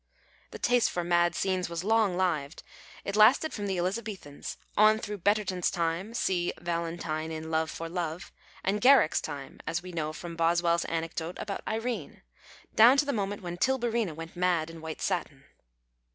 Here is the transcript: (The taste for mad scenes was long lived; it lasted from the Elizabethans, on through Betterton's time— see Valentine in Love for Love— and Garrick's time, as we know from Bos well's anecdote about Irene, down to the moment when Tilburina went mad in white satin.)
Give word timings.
(The 0.49 0.57
taste 0.57 0.89
for 0.89 1.03
mad 1.03 1.35
scenes 1.35 1.69
was 1.69 1.83
long 1.83 2.17
lived; 2.17 2.63
it 3.05 3.15
lasted 3.15 3.53
from 3.53 3.67
the 3.67 3.77
Elizabethans, 3.77 4.57
on 4.75 4.97
through 4.97 5.19
Betterton's 5.19 5.69
time— 5.69 6.11
see 6.15 6.51
Valentine 6.59 7.31
in 7.31 7.51
Love 7.51 7.69
for 7.69 7.87
Love— 7.87 8.31
and 8.65 8.81
Garrick's 8.81 9.21
time, 9.21 9.59
as 9.67 9.83
we 9.83 9.91
know 9.91 10.11
from 10.11 10.35
Bos 10.35 10.63
well's 10.63 10.85
anecdote 10.85 11.37
about 11.37 11.61
Irene, 11.67 12.23
down 12.75 12.97
to 12.97 13.05
the 13.05 13.13
moment 13.13 13.43
when 13.43 13.57
Tilburina 13.57 14.15
went 14.15 14.35
mad 14.35 14.71
in 14.71 14.81
white 14.81 15.01
satin.) 15.01 15.43